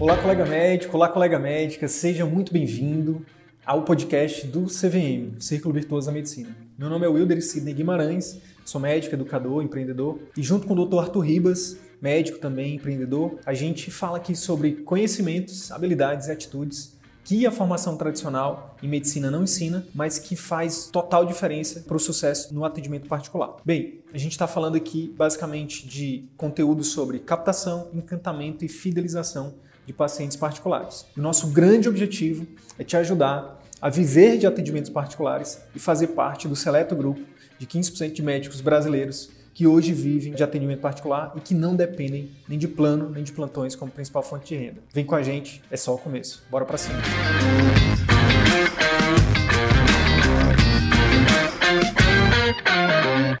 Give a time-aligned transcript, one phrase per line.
[0.00, 3.22] Olá, colega médico, olá, colega médica, seja muito bem-vindo
[3.66, 6.56] ao podcast do CVM, Círculo Virtuoso da Medicina.
[6.78, 11.00] Meu nome é Wilder Sidney Guimarães, sou médico, educador, empreendedor e junto com o Dr.
[11.00, 17.46] Arthur Ribas, médico também, empreendedor, a gente fala aqui sobre conhecimentos, habilidades e atitudes que
[17.46, 22.54] a formação tradicional em medicina não ensina, mas que faz total diferença para o sucesso
[22.54, 23.56] no atendimento particular.
[23.66, 29.56] Bem, a gente está falando aqui basicamente de conteúdo sobre captação, encantamento e fidelização
[29.90, 31.04] de pacientes particulares.
[31.16, 32.46] O nosso grande objetivo
[32.78, 37.20] é te ajudar a viver de atendimentos particulares e fazer parte do seleto grupo
[37.58, 42.30] de 15% de médicos brasileiros que hoje vivem de atendimento particular e que não dependem
[42.48, 44.80] nem de plano nem de plantões como principal fonte de renda.
[44.94, 46.44] Vem com a gente, é só o começo.
[46.48, 47.00] Bora para cima.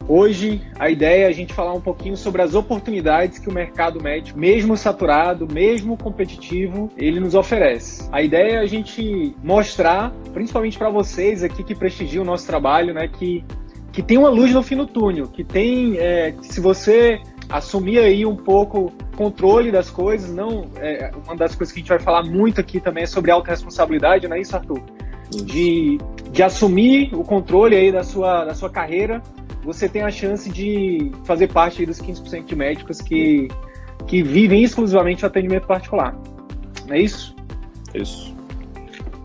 [0.08, 4.02] Hoje a ideia é a gente falar um pouquinho sobre as oportunidades que o mercado
[4.02, 8.08] médico, mesmo saturado, mesmo competitivo, ele nos oferece.
[8.10, 12.92] A ideia é a gente mostrar, principalmente para vocês aqui que prestigiam o nosso trabalho,
[12.92, 13.44] né, que
[13.92, 17.98] que tem uma luz no fim do túnel, que tem, é, que se você assumir
[17.98, 21.98] aí um pouco controle das coisas, não, é, uma das coisas que a gente vai
[21.98, 24.80] falar muito aqui também é sobre autorresponsabilidade, não é isso, Arthur?
[25.30, 25.98] De,
[26.30, 29.20] de assumir o controle aí da sua, da sua carreira,
[29.62, 33.48] você tem a chance de fazer parte dos 15% de médicos que,
[34.06, 36.16] que vivem exclusivamente o atendimento particular.
[36.86, 37.34] Não é isso?
[37.94, 38.34] Isso.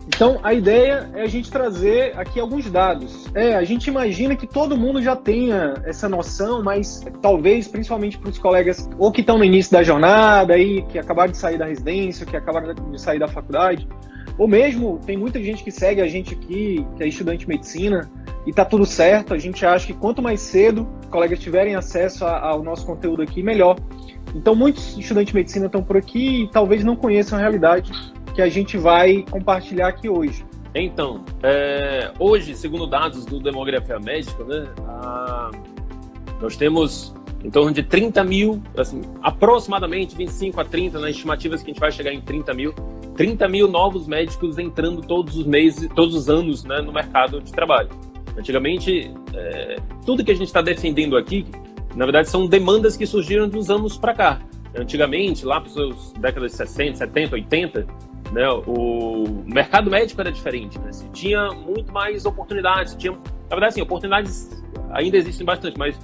[0.08, 3.26] Então, a ideia é a gente trazer aqui alguns dados.
[3.34, 8.30] É, a gente imagina que todo mundo já tenha essa noção, mas talvez, principalmente para
[8.30, 11.66] os colegas ou que estão no início da jornada, aí, que acabaram de sair da
[11.66, 13.86] residência, que acabaram de sair da faculdade,
[14.38, 18.08] ou mesmo tem muita gente que segue a gente aqui, que é estudante de medicina,
[18.46, 19.34] e tá tudo certo.
[19.34, 23.42] A gente acha que quanto mais cedo os colegas tiverem acesso ao nosso conteúdo aqui,
[23.42, 23.76] melhor.
[24.34, 27.90] Então, muitos estudantes de medicina estão por aqui e talvez não conheçam a realidade
[28.34, 30.44] que a gente vai compartilhar aqui hoje.
[30.74, 35.50] Então, é, hoje, segundo dados do Demografia Médica, né, a,
[36.40, 41.70] nós temos em torno de 30 mil, assim, aproximadamente 25 a 30, nas estimativas que
[41.70, 42.74] a gente vai chegar em 30 mil,
[43.16, 47.52] 30 mil novos médicos entrando todos os meses, todos os anos né, no mercado de
[47.52, 47.88] trabalho.
[48.36, 51.46] Antigamente, é, tudo que a gente está defendendo aqui,
[51.94, 54.40] na verdade, são demandas que surgiram dos anos para cá.
[54.74, 57.86] Antigamente, lá para os décadas de 60, 70, 80,
[58.32, 58.48] né?
[58.66, 60.92] O mercado médico era diferente, né?
[60.92, 65.98] Se tinha muito mais oportunidades, tinha, na verdade, sim, oportunidades ainda existem bastante, mas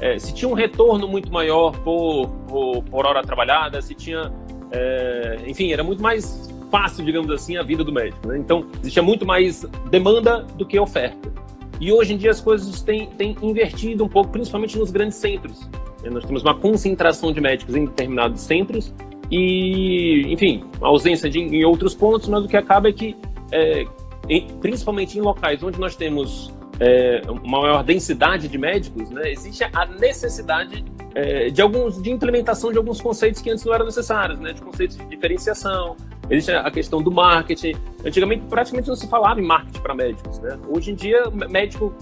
[0.00, 4.32] é, se tinha um retorno muito maior por, por, por hora trabalhada, se tinha,
[4.70, 8.26] é, enfim, era muito mais fácil, digamos assim, a vida do médico.
[8.26, 8.38] Né?
[8.38, 11.32] Então, existia muito mais demanda do que oferta.
[11.84, 15.68] E hoje em dia as coisas têm, têm invertido um pouco, principalmente nos grandes centros.
[16.02, 18.90] Nós temos uma concentração de médicos em determinados centros
[19.30, 23.14] e, enfim, ausência de, em outros pontos, mas o que acaba é que,
[23.52, 23.84] é,
[24.30, 26.50] em, principalmente em locais onde nós temos
[26.80, 30.82] é, uma maior densidade de médicos, né, existe a necessidade
[31.14, 34.62] é, de alguns de implementação de alguns conceitos que antes não eram necessários, né, de
[34.62, 35.96] conceitos de diferenciação.
[36.30, 37.74] Existe a questão do marketing.
[38.04, 40.58] Antigamente praticamente não se falava em marketing para médicos, né?
[40.68, 41.94] Hoje em dia médico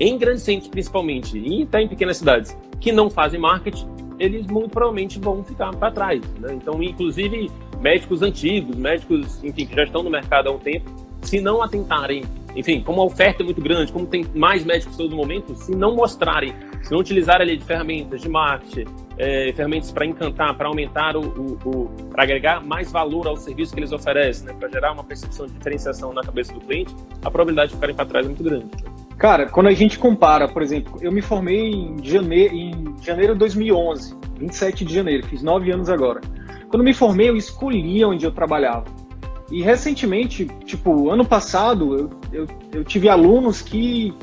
[0.00, 3.86] em grandes centros principalmente e até em pequenas cidades que não fazem marketing
[4.18, 6.20] eles muito provavelmente vão ficar para trás.
[6.38, 6.54] Né?
[6.54, 7.50] Então, inclusive,
[7.80, 10.88] médicos antigos, médicos enfim, que já estão no mercado há um tempo,
[11.22, 12.22] se não atentarem,
[12.54, 15.96] enfim, como a oferta é muito grande, como tem mais médicos todo momento, se não
[15.96, 18.84] mostrarem, se não utilizarem ali de ferramentas de marketing,
[19.18, 23.72] é, ferramentas para encantar, para aumentar o, o, o para agregar mais valor ao serviço
[23.74, 27.30] que eles oferecem, né, para gerar uma percepção de diferenciação na cabeça do cliente, a
[27.30, 28.70] probabilidade de ficarem para trás é muito grande.
[29.18, 33.38] Cara, quando a gente compara, por exemplo, eu me formei em janeiro, em janeiro de
[33.40, 36.20] 2011, 27 de janeiro, fiz nove anos agora.
[36.68, 38.86] Quando me formei, eu escolhia onde eu trabalhava.
[39.50, 44.14] E recentemente, tipo, ano passado, eu, eu, eu tive alunos que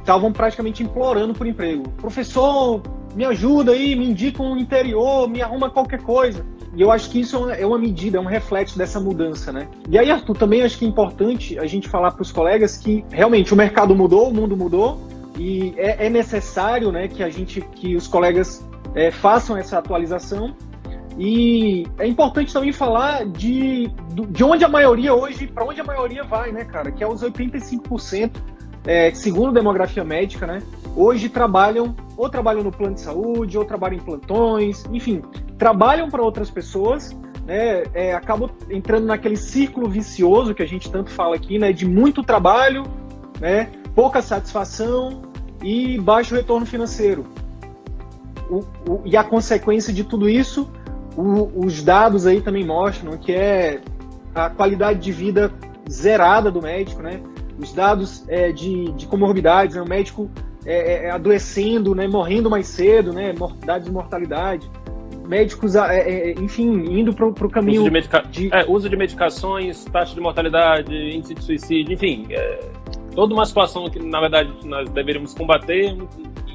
[0.00, 1.88] estavam praticamente implorando por emprego.
[1.92, 2.82] Professor,
[3.16, 6.44] me ajuda aí, me indica um interior, me arruma qualquer coisa.
[6.74, 9.66] E eu acho que isso é uma medida, é um reflexo dessa mudança, né?
[9.88, 13.02] E aí, Arthur, também acho que é importante a gente falar para os colegas que
[13.10, 15.00] realmente o mercado mudou, o mundo mudou,
[15.38, 18.62] e é, é necessário, né, que a gente, que os colegas
[18.94, 20.54] é, façam essa atualização.
[21.18, 23.90] E é importante também falar de,
[24.28, 26.92] de onde a maioria hoje, para onde a maioria vai, né, cara?
[26.92, 28.32] Que é os 85%,
[28.84, 30.62] é, segundo demografia médica, né?
[30.96, 35.22] Hoje trabalham, ou trabalham no plano de saúde, ou trabalham em plantões, enfim,
[35.58, 37.14] trabalham para outras pessoas,
[37.44, 41.86] né, é, acabam entrando naquele círculo vicioso que a gente tanto fala aqui, né, de
[41.86, 42.84] muito trabalho,
[43.38, 45.22] né, pouca satisfação
[45.62, 47.26] e baixo retorno financeiro.
[48.50, 48.60] O,
[48.90, 50.70] o, e a consequência de tudo isso
[51.16, 53.80] o, os dados aí também mostram que é
[54.34, 55.50] a qualidade de vida
[55.90, 57.20] zerada do médico, né?
[57.58, 59.82] Os dados é, de, de comorbidades, né?
[59.82, 60.30] o médico
[60.66, 62.06] é, é, adoecendo, né?
[62.06, 63.34] morrendo mais cedo, né?
[63.64, 64.68] Dados de mortalidade
[65.26, 67.82] médicos, é, é, enfim, indo para o caminho.
[67.82, 68.22] Uso de, medica...
[68.30, 68.54] de...
[68.54, 72.26] É, uso de medicações, taxa de mortalidade, índice de suicídio, enfim.
[72.30, 72.60] É,
[73.14, 75.96] toda uma situação que, na verdade, nós deveríamos combater.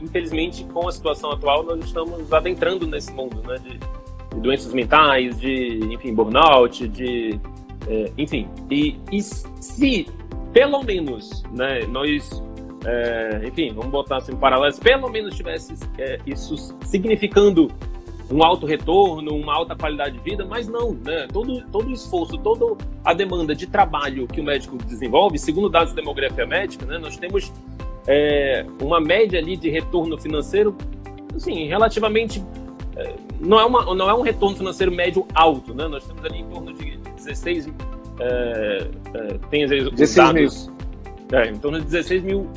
[0.01, 3.57] Infelizmente, com a situação atual, nós estamos adentrando nesse mundo, né?
[3.57, 7.39] De, de doenças mentais, de, enfim, burnout, de.
[7.87, 8.47] É, enfim.
[8.69, 10.07] E, e se,
[10.53, 12.41] pelo menos, né, nós
[12.85, 17.69] é, enfim, vamos botar assim paralelo, pelo menos tivesse é, isso significando
[18.31, 21.27] um alto retorno, uma alta qualidade de vida, mas não, né?
[21.31, 25.93] Todo, todo o esforço, toda a demanda de trabalho que o médico desenvolve, segundo dados
[25.93, 27.51] da demografia médica, né, nós temos
[28.07, 30.75] é, uma média ali de retorno financeiro,
[31.35, 32.41] assim, relativamente
[32.95, 35.87] é, não é, uma, não é um retorno financeiro médio alto, né?
[35.87, 37.69] Nós temos ali em torno de 16,
[38.19, 41.39] é, é, tem às vezes 16 dados, mil.
[41.39, 42.47] É, em torno de 16 mil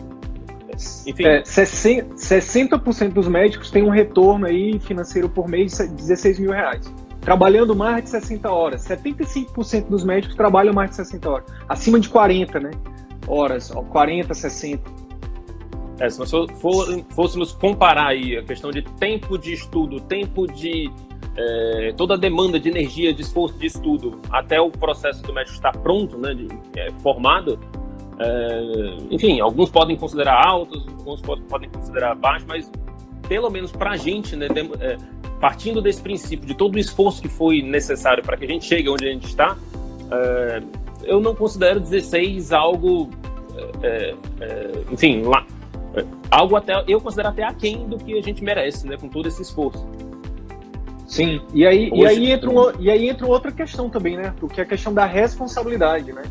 [1.06, 1.24] enfim.
[1.24, 6.92] É, 60% dos médicos têm um retorno aí financeiro por mês de 16 mil reais.
[7.20, 8.86] Trabalhando mais de 60 horas.
[8.86, 11.46] 75% dos médicos trabalham mais de 60 horas.
[11.68, 12.70] Acima de 40, né?
[13.26, 15.04] Horas, 40, 60.
[16.00, 20.90] É, se nós for, fôssemos comparar aí a questão de tempo de estudo, tempo de
[21.36, 25.54] é, toda a demanda de energia, de esforço de estudo, até o processo do médico
[25.54, 27.58] estar pronto, né, de, é, formado,
[28.18, 32.70] é, enfim, alguns podem considerar altos, alguns podem considerar baixos, mas
[33.28, 34.46] pelo menos para a gente, né,
[34.80, 34.96] é,
[35.40, 38.88] partindo desse princípio de todo o esforço que foi necessário para que a gente chegue
[38.88, 39.56] onde a gente está,
[40.10, 40.62] é,
[41.02, 43.10] eu não considero 16 algo,
[43.82, 45.44] é, é, enfim, lá,
[45.94, 49.26] é, algo até eu considero até aquém do que a gente merece, né, com todo
[49.26, 49.84] esse esforço.
[51.06, 54.32] Sim, e aí, Hoje, e aí, entra, um, e aí entra outra questão também, né,
[54.52, 56.22] que é a questão da responsabilidade, né?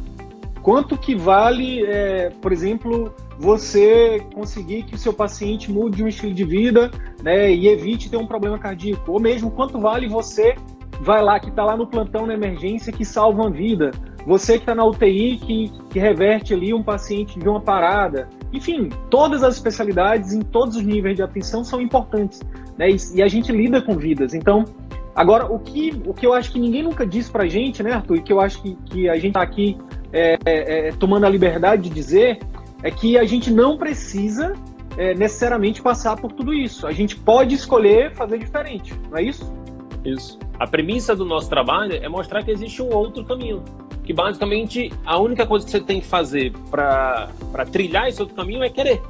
[0.63, 6.33] Quanto que vale, é, por exemplo, você conseguir que o seu paciente mude um estilo
[6.33, 6.89] de vida
[7.21, 9.11] né, e evite ter um problema cardíaco?
[9.11, 10.55] Ou mesmo quanto vale você
[11.01, 13.91] vai lá, que está lá no plantão na emergência, que salva uma vida?
[14.25, 18.29] Você que está na UTI, que, que reverte ali um paciente de uma parada.
[18.53, 22.39] Enfim, todas as especialidades em todos os níveis de atenção são importantes.
[22.77, 22.89] Né?
[22.89, 24.33] E, e a gente lida com vidas.
[24.33, 24.63] Então,
[25.15, 28.17] Agora, o que, o que eu acho que ninguém nunca disse pra gente, né, Arthur,
[28.17, 29.77] e que eu acho que, que a gente tá aqui
[30.13, 32.39] é, é, é, tomando a liberdade de dizer,
[32.83, 34.53] é que a gente não precisa
[34.95, 36.85] é, necessariamente passar por tudo isso.
[36.85, 39.51] A gente pode escolher fazer diferente, não é isso?
[40.05, 40.37] Isso.
[40.59, 43.63] A premissa do nosso trabalho é mostrar que existe um outro caminho.
[44.03, 47.29] Que basicamente a única coisa que você tem que fazer para
[47.71, 49.01] trilhar esse outro caminho é querer.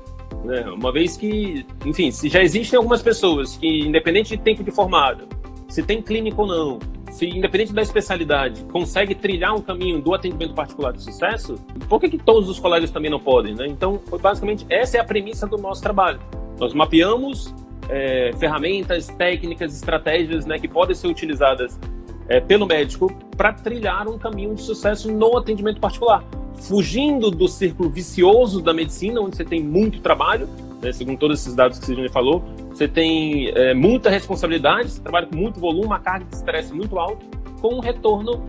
[0.46, 0.62] Né?
[0.70, 5.28] Uma vez que, enfim, se já existem algumas pessoas que, independente de tempo de formado,
[5.68, 6.80] se tem clínico ou não,
[7.14, 11.56] se independente da especialidade consegue trilhar um caminho do atendimento particular de sucesso,
[11.88, 13.54] por que, que todos os colegas também não podem?
[13.54, 13.68] Né?
[13.68, 16.20] Então, basicamente, essa é a premissa do nosso trabalho.
[16.60, 17.54] Nós mapeamos
[17.88, 21.80] é, ferramentas, técnicas, estratégias né, que podem ser utilizadas
[22.28, 26.24] é, pelo médico para trilhar um caminho de sucesso no atendimento particular,
[26.56, 30.50] fugindo do círculo vicioso da medicina, onde você tem muito trabalho,
[30.82, 32.44] né, segundo todos esses dados que você já falou,
[32.74, 36.98] você tem é, muita responsabilidade, você trabalha com muito volume, uma carga de estresse muito
[36.98, 37.24] alta,
[37.62, 38.44] com um retorno,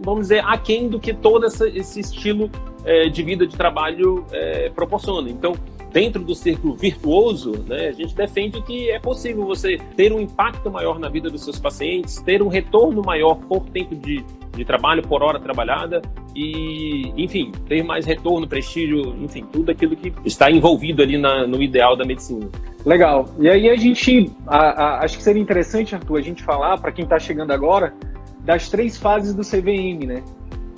[0.00, 2.50] vamos dizer, aquém do que todo essa, esse estilo
[2.84, 5.28] é, de vida de trabalho é, proporciona.
[5.30, 5.54] Então,
[5.92, 10.70] dentro do círculo virtuoso, né, a gente defende que é possível você ter um impacto
[10.70, 14.24] maior na vida dos seus pacientes, ter um retorno maior por tempo de,
[14.56, 16.00] de trabalho, por hora trabalhada
[16.34, 21.62] e, enfim, ter mais retorno, prestígio, enfim, tudo aquilo que está envolvido ali na, no
[21.62, 22.48] ideal da medicina.
[22.84, 23.28] Legal.
[23.38, 26.92] E aí a gente, a, a, acho que seria interessante, Arthur, a gente falar, para
[26.92, 27.94] quem está chegando agora,
[28.40, 30.22] das três fases do CVM, né?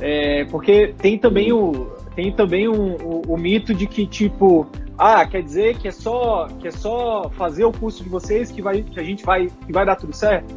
[0.00, 5.24] É, porque tem também o, tem também um, o, o mito de que, tipo, ah,
[5.26, 8.82] quer dizer que é só que é só fazer o curso de vocês que vai
[8.82, 10.54] que a gente vai que vai dar tudo certo?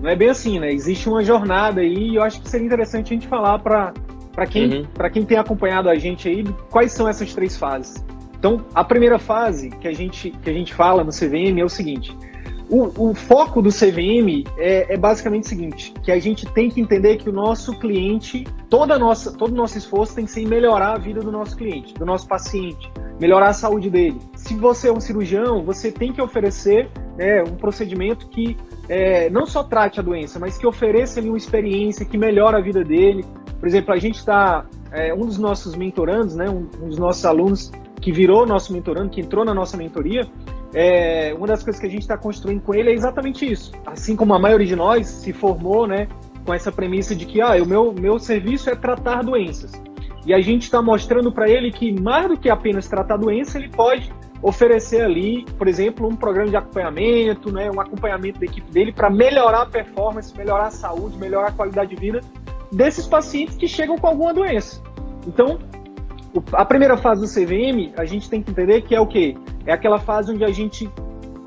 [0.00, 0.72] Não é bem assim, né?
[0.72, 3.92] Existe uma jornada aí e eu acho que seria interessante a gente falar para
[4.32, 4.86] para quem uhum.
[4.94, 8.02] para quem tem acompanhado a gente aí quais são essas três fases.
[8.38, 11.68] Então, a primeira fase que a gente que a gente fala no CVM é o
[11.68, 12.16] seguinte:
[12.70, 16.80] o, o foco do CVM é, é, basicamente o seguinte, que a gente tem que
[16.80, 20.46] entender que o nosso cliente, toda nossa, todo o nosso esforço tem que ser em
[20.46, 24.18] melhorar a vida do nosso cliente, do nosso paciente, melhorar a saúde dele.
[24.36, 28.56] Se você é um cirurgião, você tem que oferecer né, um procedimento que
[28.88, 32.60] é, não só trate a doença, mas que ofereça ali uma experiência que melhora a
[32.60, 33.24] vida dele.
[33.58, 37.24] Por exemplo, a gente está, é, um dos nossos mentorandos, né, um, um dos nossos
[37.24, 40.26] alunos que virou nosso mentorando, que entrou na nossa mentoria,
[40.74, 43.72] é, uma das coisas que a gente está construindo com ele é exatamente isso.
[43.86, 46.08] Assim como a maioria de nós se formou, né,
[46.44, 49.72] com essa premissa de que ah, o meu, meu serviço é tratar doenças.
[50.26, 53.68] E a gente está mostrando para ele que mais do que apenas tratar doença, ele
[53.68, 54.12] pode
[54.42, 59.10] oferecer ali, por exemplo, um programa de acompanhamento, né, um acompanhamento da equipe dele para
[59.10, 62.20] melhorar a performance, melhorar a saúde, melhorar a qualidade de vida
[62.70, 64.82] desses pacientes que chegam com alguma doença.
[65.26, 65.58] Então,
[66.52, 69.36] a primeira fase do CVM, a gente tem que entender que é o quê?
[69.66, 70.90] É aquela fase onde a gente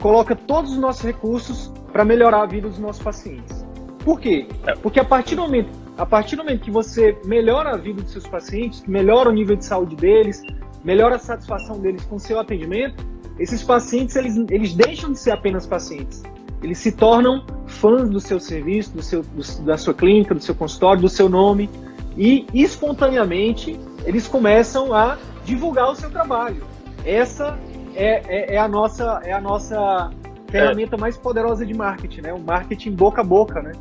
[0.01, 3.65] coloca todos os nossos recursos para melhorar a vida dos nossos pacientes.
[4.03, 4.47] Por quê?
[4.65, 4.75] É.
[4.75, 8.11] Porque a partir do momento, a partir do momento que você melhora a vida dos
[8.11, 10.41] seus pacientes, melhora o nível de saúde deles,
[10.83, 13.05] melhora a satisfação deles com o seu atendimento,
[13.37, 16.23] esses pacientes eles, eles deixam de ser apenas pacientes.
[16.63, 20.53] Eles se tornam fãs do seu serviço, do seu, do, da sua clínica, do seu
[20.53, 21.69] consultório, do seu nome
[22.17, 26.63] e espontaneamente eles começam a divulgar o seu trabalho.
[27.05, 27.57] Essa
[27.95, 30.11] é, é, é a nossa é a nossa
[30.49, 30.99] ferramenta é.
[30.99, 32.33] mais poderosa de marketing, né?
[32.33, 33.71] O marketing boca a boca, né?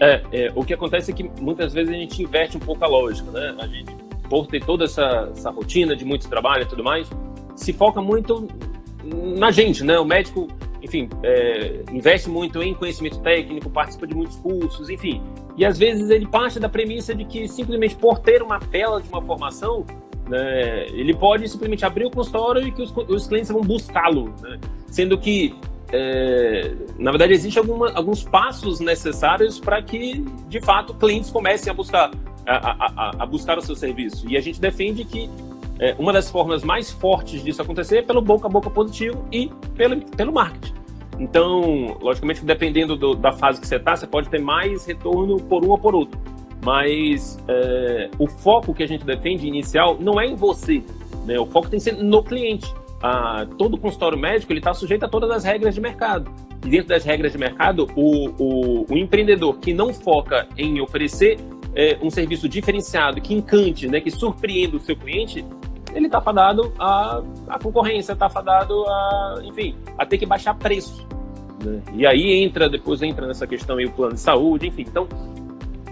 [0.00, 2.88] É, é, o que acontece é que muitas vezes a gente inverte um pouco a
[2.88, 3.54] lógica, né?
[3.58, 3.94] A gente,
[4.28, 7.08] por ter toda essa, essa rotina de muito trabalho e tudo mais,
[7.54, 8.48] se foca muito
[9.36, 9.98] na gente, né?
[9.98, 10.48] O médico,
[10.82, 15.22] enfim, é, investe muito em conhecimento técnico, participa de muitos cursos, enfim.
[15.56, 19.08] E às vezes ele parte da premissa de que simplesmente por ter uma tela de
[19.08, 19.86] uma formação,
[20.28, 24.58] né, ele pode simplesmente abrir o consultório e que os, os clientes vão buscá-lo, né?
[24.88, 25.54] Sendo que
[25.92, 27.62] é, na verdade, existem
[27.94, 32.10] alguns passos necessários para que, de fato, clientes comecem a buscar,
[32.44, 34.28] a, a, a, buscar o seu serviço.
[34.28, 35.30] E a gente defende que
[35.78, 39.50] é, uma das formas mais fortes disso acontecer é pelo boca a boca positivo e
[39.76, 40.74] pelo, pelo marketing.
[41.18, 45.64] Então, logicamente, dependendo do, da fase que você está, você pode ter mais retorno por
[45.64, 46.18] um ou por outro.
[46.64, 50.82] Mas é, o foco que a gente defende inicial não é em você,
[51.26, 51.38] né?
[51.38, 52.72] o foco tem que ser no cliente
[53.04, 56.30] a, todo consultório médico ele está sujeito a todas as regras de mercado.
[56.64, 61.38] E dentro das regras de mercado, o, o, o empreendedor que não foca em oferecer
[61.74, 65.44] é, um serviço diferenciado, que encante, né, que surpreenda o seu cliente,
[65.94, 67.22] ele está fadado à,
[67.62, 71.06] concorrência, está fadado a, enfim, a ter que baixar preço.
[71.64, 71.80] Né?
[71.92, 74.82] E aí entra, depois entra nessa questão aí o plano de saúde, enfim.
[74.82, 75.08] Então,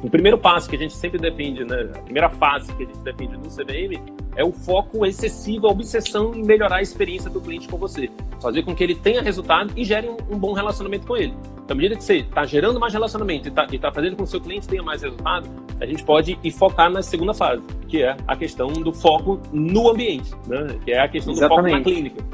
[0.03, 2.99] o primeiro passo que a gente sempre defende, né, a primeira fase que a gente
[2.99, 4.03] defende no CVM
[4.35, 8.11] é o foco excessivo, a obsessão em melhorar a experiência do cliente com você.
[8.41, 11.35] Fazer com que ele tenha resultado e gere um, um bom relacionamento com ele.
[11.65, 14.23] Então, à medida que você está gerando mais relacionamento e está tá fazendo com que
[14.25, 15.49] o seu cliente tenha mais resultado,
[15.81, 19.89] a gente pode ir focar na segunda fase, que é a questão do foco no
[19.91, 20.77] ambiente, né?
[20.85, 21.65] que é a questão Exatamente.
[21.65, 22.25] do foco na clínica.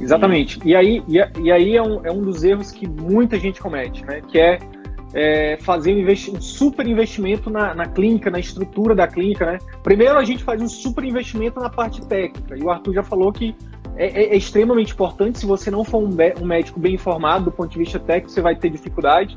[0.00, 0.60] Exatamente.
[0.64, 4.04] E aí, e, e aí é, um, é um dos erros que muita gente comete,
[4.04, 4.20] né?
[4.28, 4.58] que é
[5.14, 9.58] é, fazer um, um, super investimento na, na, clínica, na estrutura da clínica, né?
[9.82, 13.32] Primeiro a gente faz um super investimento na parte técnica, e o Arthur já falou
[13.32, 13.54] que
[13.98, 17.52] é, é, é extremamente importante, se você não for um, um, médico bem informado do
[17.52, 19.34] ponto de vista técnico, você vai ter dificuldade,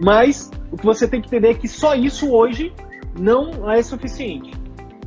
[0.00, 2.72] mas o que você tem que entender é que só isso hoje
[3.18, 4.52] não é suficiente.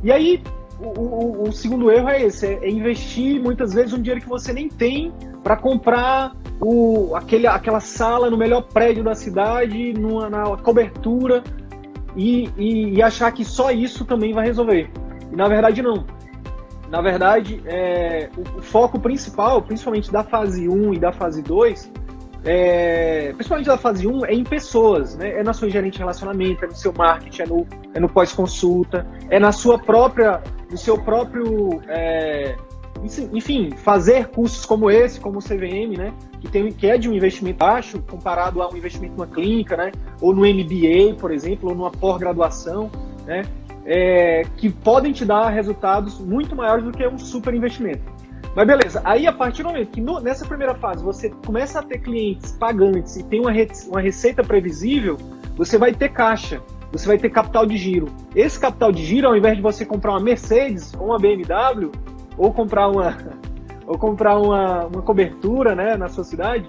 [0.04, 0.44] E aí,
[0.80, 4.30] o, o, o segundo erro é esse, é, é investir muitas vezes um dinheiro que
[4.30, 5.12] você nem tem
[5.42, 11.44] para comprar o, aquele, aquela sala no melhor prédio da cidade, numa, na cobertura,
[12.16, 14.90] e, e, e, achar que só isso também vai resolver.
[15.32, 16.06] E na verdade, não.
[16.89, 21.91] Na verdade, é, o, o, foco principal, principalmente da fase 1 e da fase 2,
[22.46, 25.39] é, principalmente da fase 1, é em pessoas, né?
[25.39, 29.06] É na sua gerente de relacionamento, é no seu marketing, é no, é no pós-consulta,
[29.29, 30.41] é na sua própria,
[30.72, 32.56] no seu próprio é,
[33.34, 37.13] enfim, fazer cursos como esse, como o CVM, né, que, tem, que é de um
[37.13, 39.91] investimento baixo comparado a um investimento numa clínica, né,
[40.22, 42.89] ou no MBA, por exemplo, ou numa pós-graduação,
[43.25, 43.44] né,
[43.88, 48.03] é, que podem te dar resultados muito maiores do que um super investimento.
[48.53, 51.84] Mas beleza, aí a partir do momento que no, nessa primeira fase você começa a
[51.84, 55.15] ter clientes pagantes e tem uma, re, uma receita previsível,
[55.56, 58.08] você vai ter caixa, você vai ter capital de giro.
[58.36, 61.91] Esse capital de giro, ao invés de você comprar uma Mercedes ou uma BMW,
[62.38, 63.15] ou comprar uma
[63.88, 66.67] ou comprar uma, uma cobertura né, na sua cidade,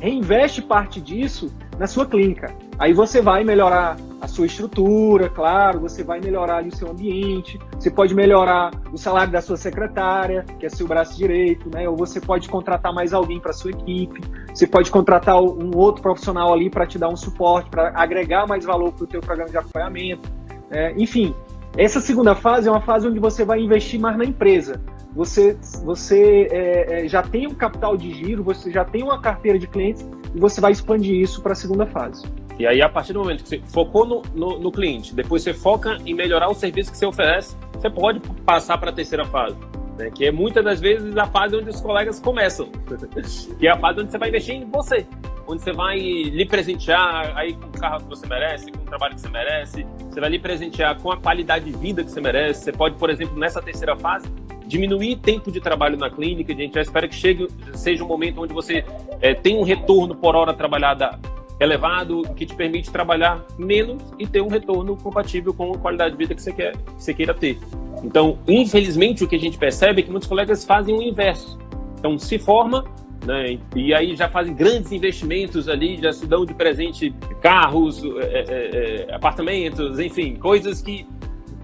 [0.00, 2.54] reinveste parte disso na sua clínica.
[2.78, 7.90] Aí você vai melhorar a sua estrutura, claro, você vai melhorar o seu ambiente, você
[7.90, 11.88] pode melhorar o salário da sua secretária, que é seu braço direito, né?
[11.88, 14.20] Ou você pode contratar mais alguém para sua equipe,
[14.54, 18.64] você pode contratar um outro profissional ali para te dar um suporte, para agregar mais
[18.64, 20.28] valor para o teu programa de acompanhamento.
[20.70, 21.34] É, enfim,
[21.76, 24.80] essa segunda fase é uma fase onde você vai investir mais na empresa
[25.16, 29.58] você, você é, é, já tem um capital de giro, você já tem uma carteira
[29.58, 32.26] de clientes e você vai expandir isso para a segunda fase.
[32.58, 35.54] E aí, a partir do momento que você focou no, no, no, cliente, depois você
[35.54, 39.56] foca em melhorar o serviço que você oferece, você pode passar para a terceira fase.
[39.98, 40.10] né?
[40.10, 42.68] que é muitas das vezes a fase onde os colegas começam,
[43.58, 45.06] que é a fase onde você vai investir em você,
[45.46, 49.14] onde você vai lhe presentear aí com o carro que você merece, com o trabalho
[49.14, 52.64] que você merece, você vai lhe presentear com a qualidade de vida que você merece.
[52.64, 54.26] Você pode, por exemplo, nessa terceira fase,
[54.66, 56.52] diminuir tempo de trabalho na clínica.
[56.52, 58.84] A gente já espera que chegue, seja um momento onde você
[59.20, 61.18] é, tem um retorno por hora trabalhada
[61.58, 66.18] elevado, que te permite trabalhar menos e ter um retorno compatível com a qualidade de
[66.18, 67.58] vida que você, quer, que você queira ter.
[68.04, 71.58] Então, infelizmente, o que a gente percebe é que muitos colegas fazem o inverso.
[71.98, 72.84] Então, se forma,
[73.26, 78.08] né, e aí já fazem grandes investimentos ali, já se dão de presente carros, é,
[78.08, 81.04] é, é, apartamentos, enfim, coisas que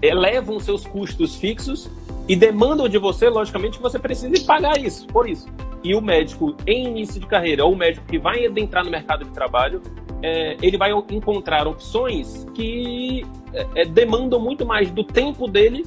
[0.01, 1.89] elevam seus custos fixos
[2.27, 5.47] e demandam de você, logicamente, que você precise pagar isso, por isso.
[5.81, 9.23] E o médico em início de carreira, ou o médico que vai adentrar no mercado
[9.23, 9.81] de trabalho,
[10.21, 15.85] é, ele vai encontrar opções que é, é demandam muito mais do tempo dele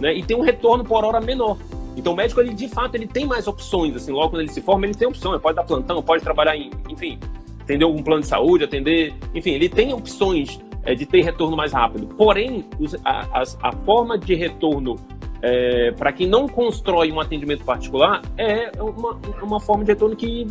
[0.00, 1.56] né, e tem um retorno por hora menor.
[1.96, 4.60] Então o médico, ele de fato, ele tem mais opções, assim, logo quando ele se
[4.60, 7.18] forma, ele tem opção, ele pode dar plantão, pode trabalhar em, enfim,
[7.60, 11.72] atender algum plano de saúde, atender, enfim, ele tem opções é, de ter retorno mais
[11.72, 12.06] rápido.
[12.06, 14.96] Porém, os, a, a, a, forma de retorno
[15.42, 20.46] é, para quem não constrói um atendimento particular é uma, uma forma de retorno que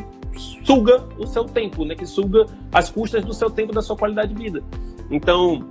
[0.64, 4.34] suga o seu tempo, né, que suga as custas do seu tempo, da sua qualidade
[4.34, 4.64] de vida.
[5.10, 5.66] Então,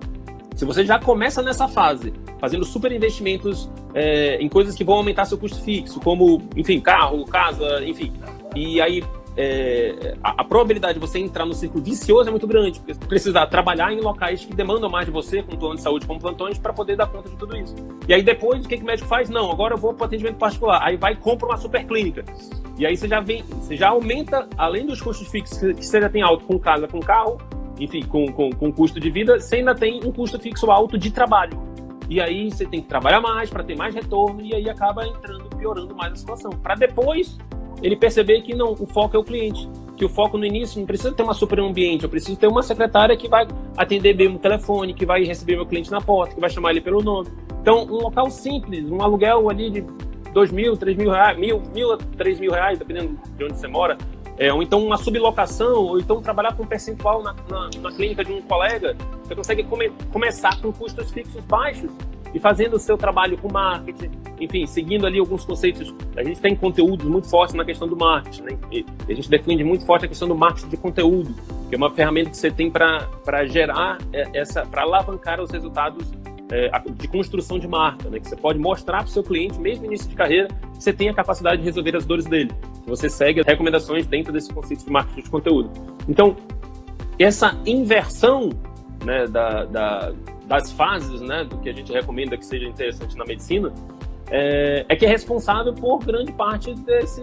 [0.55, 5.25] se você já começa nessa fase, fazendo super investimentos é, em coisas que vão aumentar
[5.25, 8.13] seu custo fixo, como, enfim, carro, casa, enfim,
[8.55, 9.03] e aí
[9.37, 13.01] é, a, a, probabilidade de você entrar no ciclo vicioso é muito grande, porque você
[13.01, 16.57] precisa trabalhar em locais que demandam mais de você, com plano de saúde, com plantões,
[16.59, 17.75] para poder dar conta de tudo isso.
[18.07, 19.29] E aí depois, o que, que o médico faz?
[19.29, 20.81] Não, agora eu vou para atendimento particular.
[20.83, 22.25] Aí vai e compra uma super clínica.
[22.79, 26.09] E aí você já vem, você já aumenta, além dos custos fixos que você já
[26.09, 27.39] tem alto com casa, com carro,
[27.79, 31.11] enfim, com, com, com custo de vida, você ainda tem um custo fixo alto de
[31.11, 31.63] trabalho.
[32.09, 35.49] E aí você tem que trabalhar mais para ter mais retorno e aí acaba entrando,
[35.57, 36.51] piorando mais a situação.
[36.51, 37.39] Para depois
[37.83, 39.69] ele perceber que não, o foco é o cliente.
[39.97, 42.63] Que o foco no início não precisa ter uma super ambiente, eu preciso ter uma
[42.63, 46.41] secretária que vai atender bem o telefone, que vai receber meu cliente na porta, que
[46.41, 47.29] vai chamar ele pelo nome.
[47.61, 49.85] Então, um local simples, um aluguel ali de
[50.33, 53.69] dois mil, três mil reais, mil, mil a três mil reais, dependendo de onde você
[53.69, 53.97] mora,
[54.39, 58.25] é, ou então uma sublocação, ou então trabalhar com um percentual na, na, na clínica
[58.25, 61.91] de um colega, você consegue come, começar com custos fixos baixos
[62.35, 65.95] e fazendo o seu trabalho com marketing, enfim, seguindo ali alguns conceitos.
[66.17, 68.59] A gente tem conteúdos muito fortes na questão do marketing, né?
[68.73, 71.33] E a gente defende muito forte a questão do marketing de conteúdo,
[71.69, 76.13] que é uma ferramenta que você tem para gerar é, essa, para alavancar os resultados
[76.51, 78.21] é, de construção de marca, né?
[78.21, 81.09] Que você pode mostrar para o seu cliente, mesmo início de carreira, que você tem
[81.09, 82.51] a capacidade de resolver as dores dele.
[82.87, 85.71] Você segue as recomendações dentro desse conceito de marketing de conteúdo.
[86.09, 86.37] Então,
[87.19, 88.51] essa inversão
[89.05, 90.13] né, da, da,
[90.47, 93.73] das fases né, do que a gente recomenda que seja interessante na medicina
[94.31, 97.23] é, é que é responsável por grande parte desse,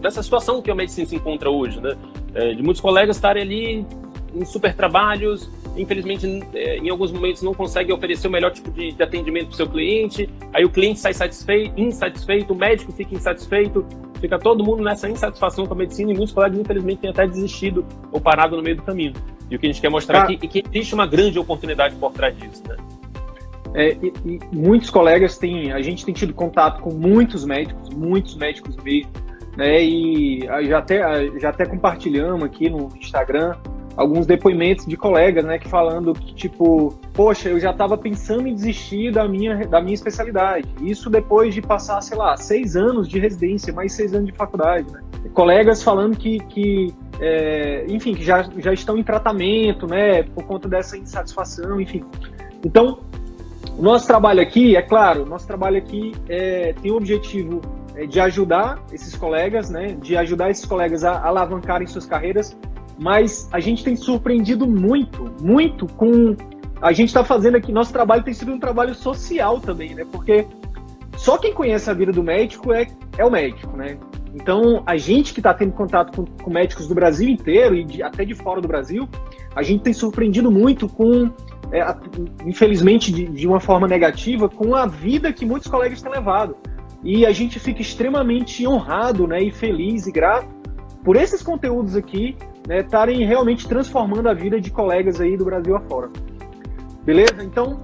[0.00, 1.80] dessa situação que a medicina se encontra hoje.
[1.80, 1.96] Né?
[2.34, 3.86] É, de muitos colegas estarem ali
[4.34, 8.92] em super trabalhos, infelizmente, é, em alguns momentos não consegue oferecer o melhor tipo de,
[8.92, 13.14] de atendimento para o seu cliente, aí o cliente sai satisfeito, insatisfeito, o médico fica
[13.14, 13.86] insatisfeito,
[14.20, 17.86] fica todo mundo nessa insatisfação com a medicina e muitos colegas, infelizmente, têm até desistido
[18.10, 19.12] ou parado no meio do caminho.
[19.50, 22.12] E o que a gente quer mostrar aqui é que existe uma grande oportunidade por
[22.12, 22.76] trás disso, né?
[23.74, 28.34] É, e, e muitos colegas têm, a gente tem tido contato com muitos médicos, muitos
[28.34, 29.10] médicos mesmo,
[29.56, 29.82] né?
[29.82, 33.56] E já até, já até compartilhamos aqui no Instagram
[33.98, 38.54] alguns depoimentos de colegas, né, que falando que tipo, poxa, eu já estava pensando em
[38.54, 40.68] desistir da minha da minha especialidade.
[40.80, 44.86] Isso depois de passar, sei lá, seis anos de residência, mais seis anos de faculdade.
[44.92, 45.00] Né?
[45.34, 50.68] Colegas falando que, que é, enfim, que já, já estão em tratamento, né, por conta
[50.68, 52.04] dessa insatisfação, enfim.
[52.64, 53.00] Então,
[53.76, 57.60] o nosso trabalho aqui, é claro, nosso trabalho aqui é, tem o objetivo
[57.96, 62.56] é, de ajudar esses colegas, né, de ajudar esses colegas a alavancarem suas carreiras,
[62.98, 66.36] mas a gente tem surpreendido muito, muito com.
[66.80, 70.04] A gente está fazendo aqui, nosso trabalho tem sido um trabalho social também, né?
[70.10, 70.46] Porque
[71.16, 73.98] só quem conhece a vida do médico é, é o médico, né?
[74.34, 78.02] Então, a gente que está tendo contato com, com, médicos do Brasil inteiro e de,
[78.02, 79.08] até de fora do Brasil,
[79.54, 81.30] a gente tem surpreendido muito com,
[81.72, 81.84] é,
[82.44, 86.56] infelizmente, de, de, uma forma negativa, com a vida que muitos colegas têm levado.
[87.02, 90.48] E a gente fica extremamente honrado né, e feliz e grato
[91.02, 92.36] por esses conteúdos aqui
[92.68, 96.10] estarem né, realmente transformando a vida de colegas aí do Brasil afora.
[97.04, 97.42] Beleza?
[97.42, 97.80] Então,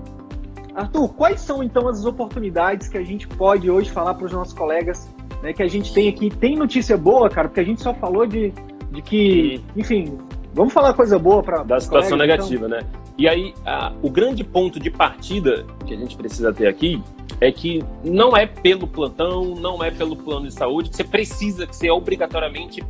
[0.74, 4.52] Arthur, quais são então as oportunidades que a gente pode hoje falar para os nossos
[4.52, 5.08] colegas
[5.44, 6.30] né, que a gente tem aqui.
[6.30, 8.52] Tem notícia boa, cara, porque a gente só falou de,
[8.90, 10.18] de que, enfim,
[10.54, 12.58] vamos falar coisa boa para da situação colegas, então.
[12.58, 12.78] negativa, então.
[12.78, 13.04] né?
[13.16, 17.00] E aí, a, o grande ponto de partida que a gente precisa ter aqui
[17.40, 21.66] é que não é pelo plantão, não é pelo plano de saúde que você precisa,
[21.66, 22.82] que você obrigatoriamente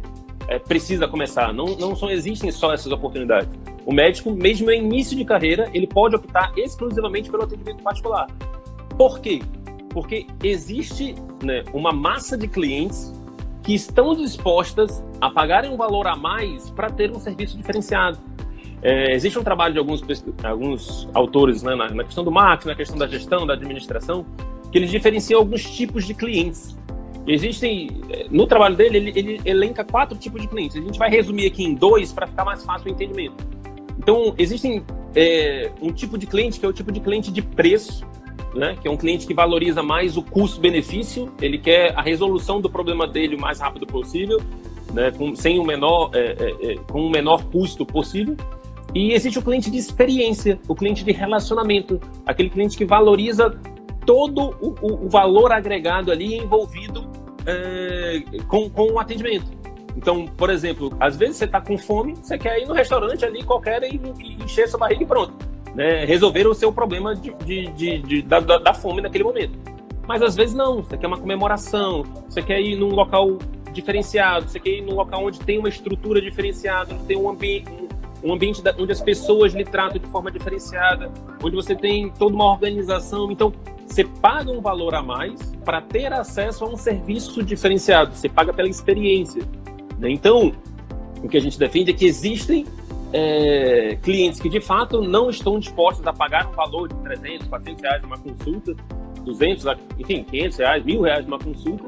[0.48, 1.52] é, precisa começar.
[1.52, 3.48] Não, não só existem só essas oportunidades.
[3.86, 8.26] O médico, mesmo em início de carreira, ele pode optar exclusivamente pelo atendimento particular.
[8.96, 9.42] Por quê?
[9.90, 13.12] Porque existe né, uma massa de clientes
[13.62, 18.18] que estão dispostas a pagarem um valor a mais para ter um serviço diferenciado.
[18.82, 20.04] É, existe um trabalho de alguns,
[20.42, 24.26] alguns autores né, na, na, questão do marketing, na questão da gestão, da administração,
[24.70, 26.76] que eles diferenciam alguns tipos de clientes.
[27.26, 30.76] Existem, é, no trabalho dele, ele, ele elenca quatro tipos de clientes.
[30.76, 33.46] A gente vai resumir aqui em dois para ficar mais fácil o entendimento.
[33.98, 34.84] Então, existem
[35.14, 38.04] é, um tipo de cliente que é o tipo de cliente de preço,
[38.54, 42.70] né, que é um cliente que valoriza mais o custo-benefício, ele quer a resolução do
[42.70, 44.40] problema dele o mais rápido possível,
[44.92, 48.36] né, com, sem o menor, é, é com o menor custo possível.
[48.94, 53.58] E existe o cliente de experiência, o cliente de relacionamento, aquele cliente que valoriza
[54.04, 57.08] todo o, o, o valor agregado ali envolvido
[57.46, 59.46] é, com, com o atendimento.
[59.96, 63.42] Então, por exemplo, às vezes você está com fome, você quer ir no restaurante ali
[63.44, 65.34] qualquer e, e encher sua barriga e pronto.
[65.74, 66.04] Né?
[66.04, 69.58] Resolver o seu problema de, de, de, de da, da, fome naquele momento.
[70.06, 73.38] Mas às vezes não, você quer uma comemoração, você quer ir num local
[73.72, 77.70] diferenciado, você quer ir num local onde tem uma estrutura diferenciada, onde tem um ambiente,
[78.22, 81.10] um ambiente onde as pessoas lhe tratam de forma diferenciada,
[81.42, 83.30] onde você tem toda uma organização.
[83.30, 83.52] Então,
[83.86, 88.14] você paga um valor a mais para ter acesso a um serviço diferenciado.
[88.14, 89.42] Você paga pela experiência.
[89.98, 90.10] Né?
[90.10, 90.52] Então,
[91.22, 92.66] o que a gente defende é que existem
[93.12, 97.82] é, clientes que de fato não estão dispostos a pagar um valor de 300, 400
[97.82, 98.74] reais uma consulta,
[99.24, 99.64] 200,
[99.98, 101.84] enfim, 500 reais, mil reais uma consulta,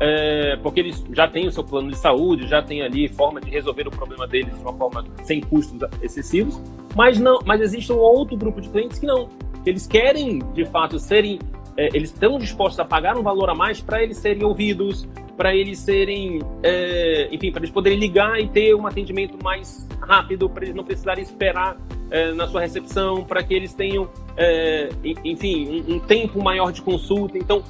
[0.00, 3.48] é, porque eles já têm o seu plano de saúde, já têm ali forma de
[3.48, 6.60] resolver o problema deles de uma forma sem custos excessivos,
[6.96, 9.28] mas não, mas existe um outro grupo de clientes que não,
[9.66, 11.38] eles querem de fato serem,
[11.76, 15.54] é, eles estão dispostos a pagar um valor a mais para eles serem ouvidos, para
[15.54, 20.64] eles serem, é, enfim, para eles poderem ligar e ter um atendimento mais rápido, para
[20.64, 21.76] eles não precisarem esperar
[22.10, 24.88] é, na sua recepção, para que eles tenham, é,
[25.24, 27.36] enfim, um, um tempo maior de consulta.
[27.36, 27.62] Então,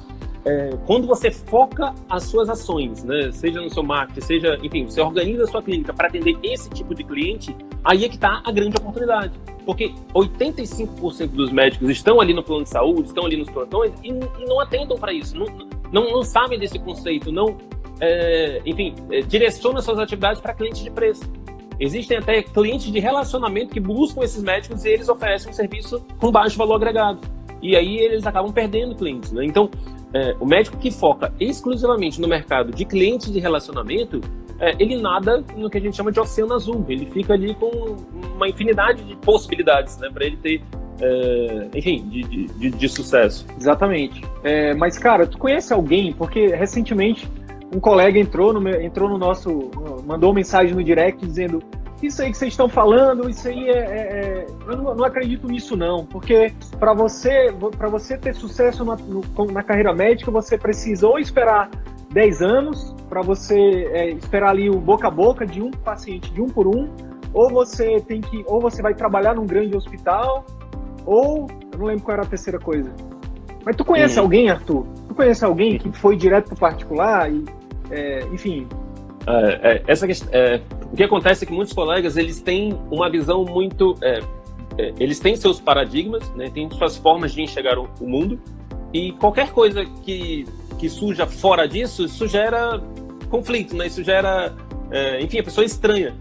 [0.47, 5.01] é, quando você foca as suas ações, né, seja no seu marketing, seja, enfim, você
[5.01, 8.51] organiza a sua clínica para atender esse tipo de cliente, aí é que está a
[8.51, 9.33] grande oportunidade.
[9.65, 14.07] Porque 85% dos médicos estão ali no plano de saúde, estão ali nos plantões e,
[14.07, 15.47] e não atendam para isso, não,
[15.91, 17.57] não, não, sabem desse conceito, não,
[17.99, 21.29] é, enfim, é, direcionam suas atividades para clientes de preço.
[21.77, 26.31] Existem até clientes de relacionamento que buscam esses médicos e eles oferecem um serviço com
[26.31, 27.19] baixo valor agregado.
[27.61, 29.31] E aí eles acabam perdendo clientes.
[29.31, 29.45] Né?
[29.45, 29.69] Então,
[30.17, 34.19] é, o médico que foca exclusivamente no mercado de clientes de relacionamento,
[34.59, 36.83] é, ele nada no que a gente chama de oceano azul.
[36.89, 37.95] Ele fica ali com
[38.35, 40.61] uma infinidade de possibilidades né, para ele ter,
[40.99, 43.45] é, enfim, de, de, de, sucesso.
[43.59, 44.23] Exatamente.
[44.43, 46.11] É, mas, cara, tu conhece alguém?
[46.13, 47.29] Porque recentemente
[47.73, 49.69] um colega entrou no, entrou no nosso.
[50.05, 51.61] mandou mensagem no direct dizendo:
[52.01, 55.47] isso aí que vocês estão falando, isso aí é, é, é eu não, não, acredito
[55.47, 60.57] nisso não, porque para você para você ter sucesso na, no, na carreira médica você
[60.57, 61.69] precisa ou esperar
[62.11, 63.55] 10 anos para você
[63.93, 66.89] é, esperar ali o boca a boca de um paciente de um por um,
[67.33, 70.45] ou você tem que ou você vai trabalhar num grande hospital,
[71.05, 72.91] ou eu não lembro qual era a terceira coisa.
[73.65, 74.23] Mas tu conhece uhum.
[74.23, 74.85] alguém, Arthur?
[75.07, 77.43] Tu conhece alguém que foi direto pro particular e
[77.89, 78.67] é, enfim,
[79.27, 79.93] é, é,
[80.31, 80.61] é,
[80.91, 84.19] o que acontece é que muitos colegas eles têm uma visão muito é,
[84.77, 88.39] é, eles têm seus paradigmas né, têm suas formas de enxergar o, o, mundo
[88.93, 90.45] e qualquer coisa que
[90.79, 92.81] que surja fora disso isso gera
[93.29, 94.55] conflito né isso gera
[95.19, 96.15] enfim a pessoa estranha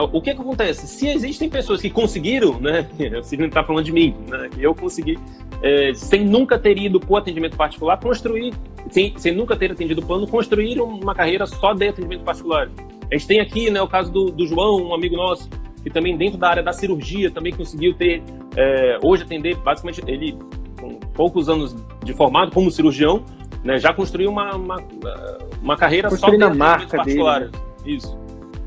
[0.00, 0.86] o que, que acontece?
[0.86, 2.86] Se existem pessoas que conseguiram, né?
[3.22, 4.50] Você não está falando de mim, né?
[4.58, 5.18] Eu consegui,
[5.62, 8.52] é, sem nunca ter ido para o atendimento particular, construir
[8.90, 12.70] sem, sem nunca ter atendido o plano, construíram uma carreira só de atendimento particular.
[13.10, 15.48] A gente tem aqui né, o caso do, do João, um amigo nosso,
[15.82, 18.22] que também dentro da área da cirurgia também conseguiu ter,
[18.56, 20.36] é, hoje atender, basicamente, ele
[20.78, 23.24] com poucos anos de formado como cirurgião,
[23.64, 24.76] né, já construiu uma, uma,
[25.60, 27.40] uma carreira só de atendimento particular.
[27.40, 27.52] Dele.
[27.84, 28.18] Isso.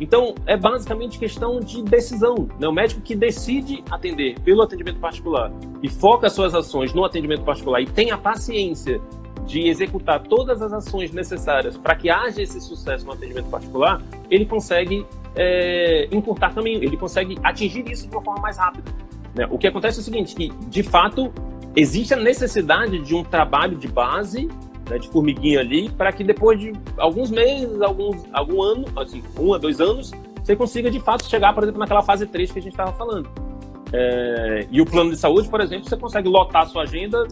[0.02, 2.50] Então, é basicamente questão de decisão.
[2.60, 2.68] Né?
[2.68, 5.52] O médico que decide atender pelo atendimento particular
[5.84, 9.00] e foca suas ações no atendimento particular e tem a paciência
[9.46, 14.46] de executar todas as ações necessárias para que haja esse sucesso no atendimento particular, ele
[14.46, 18.92] consegue é, encurtar caminho, ele consegue atingir isso de uma forma mais rápida.
[19.36, 19.48] Né?
[19.52, 21.32] O que acontece é o seguinte, que de fato
[21.76, 24.50] existe a necessidade de um trabalho de base,
[24.90, 29.54] né, de formiguinha ali, para que depois de alguns meses, alguns, algum ano, assim, um
[29.54, 30.12] a dois anos,
[30.44, 33.30] você consiga de fato chegar, por exemplo, naquela fase 3 que a gente estava falando.
[33.94, 37.28] É, e o plano de saúde, por exemplo, você consegue lotar a sua agenda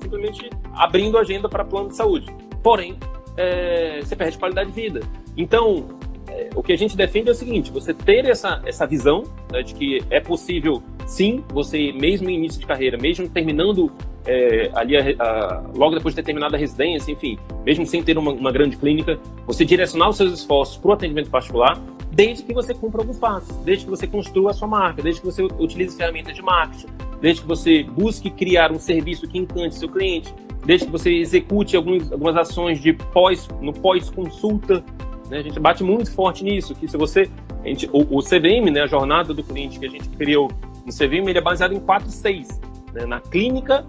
[0.00, 2.26] simplesmente abrindo a agenda para plano de saúde.
[2.62, 2.96] Porém,
[3.36, 5.00] é, você perde qualidade de vida.
[5.36, 5.86] Então,
[6.28, 9.62] é, o que a gente defende é o seguinte: você ter essa, essa visão né,
[9.62, 13.90] de que é possível, sim, você, mesmo em início de carreira, mesmo terminando
[14.26, 18.18] é, ali a, a, logo depois de ter terminado a residência, enfim, mesmo sem ter
[18.18, 22.54] uma, uma grande clínica, você direcionar os seus esforços para o atendimento particular, desde que
[22.54, 25.96] você cumpra alguns passos, desde que você construa a sua marca, desde que você utilize
[25.96, 26.86] ferramentas de marketing,
[27.20, 30.34] desde que você busque criar um serviço que encante seu cliente,
[30.64, 34.84] desde que você execute alguns, algumas ações de pós, no pós-consulta.
[35.30, 35.38] Né?
[35.38, 37.30] A gente bate muito forte nisso, que se você.
[37.64, 40.50] Gente, o, o, CVM, né, a jornada do cliente que a gente criou
[40.84, 42.60] no CVM, ele é baseado em 4 6.
[42.94, 43.06] Né?
[43.06, 43.84] Na clínica,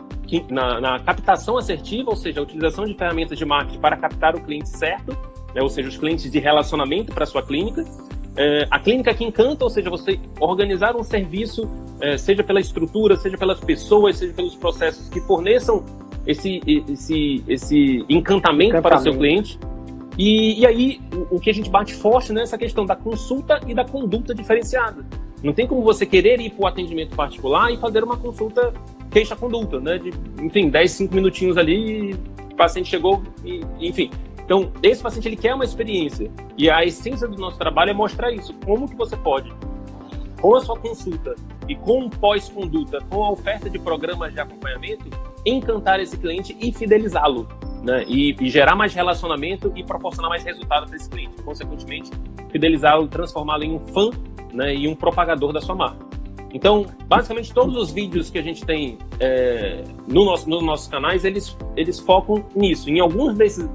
[0.49, 4.41] na, na, captação assertiva, ou seja, a utilização de ferramentas de marketing para captar o
[4.41, 5.17] cliente certo,
[5.53, 5.61] né?
[5.61, 7.83] ou seja, os clientes de relacionamento para a sua clínica.
[8.35, 11.67] É, a clínica que encanta, ou seja, você organizar um serviço,
[11.99, 15.83] é, seja pela estrutura, seja pelas pessoas, seja pelos processos que forneçam
[16.25, 18.81] esse, esse, esse encantamento, encantamento.
[18.81, 19.57] para o seu cliente.
[20.17, 23.73] E, e aí, o, o, que a gente bate forte nessa questão da consulta e
[23.73, 25.05] da conduta diferenciada.
[25.43, 28.73] Não tem como você querer ir para o atendimento particular e fazer uma consulta
[29.17, 29.97] queixa-conduta, né?
[29.97, 32.13] De, enfim, 10, 5 minutinhos ali,
[32.51, 34.11] o paciente chegou e, enfim.
[34.45, 36.31] Então, esse paciente ele quer uma experiência.
[36.57, 38.53] E a essência do nosso trabalho é mostrar isso.
[38.65, 39.51] Como que você pode
[40.39, 41.33] com a sua consulta
[41.67, 45.09] e com pós-conduta, com a oferta de programas de acompanhamento,
[45.43, 47.47] encantar esse cliente e fidelizá-lo,
[47.83, 48.05] né?
[48.07, 51.41] E, e, gerar mais relacionamento e proporcionar mais resultado para esse cliente.
[51.41, 52.11] Consequentemente,
[52.51, 54.11] fidelizá-lo, transformá-lo em um fã
[54.53, 54.75] né?
[54.75, 56.06] e um propagador da sua marca.
[56.57, 61.23] Então, basicamente, todos os vídeos que a gente tem é, no nosso, nos nossos canais,
[61.23, 62.89] eles, eles focam nisso.
[62.89, 63.69] Em alguns desses,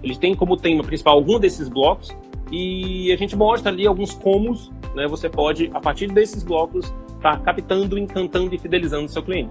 [0.00, 2.16] eles têm como tema principal algum desses blocos
[2.52, 7.36] e a gente mostra ali alguns comos né, você pode, a partir desses blocos, estar
[7.36, 9.50] tá captando, encantando e fidelizando o seu cliente.